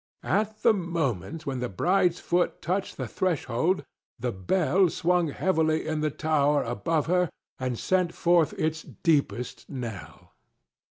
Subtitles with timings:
[0.23, 3.83] At the moment when the bride's foot touched the threshold
[4.17, 10.33] the bell swung heavily in the tower above her and sent forth its deepest knell.